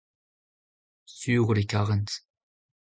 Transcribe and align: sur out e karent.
sur 1.17 1.39
out 1.49 1.57
e 1.63 1.65
karent. 1.71 2.11